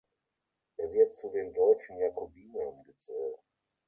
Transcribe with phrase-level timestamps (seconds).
[0.77, 3.37] Er wird zu den „deutschen Jakobinern“ gezählt.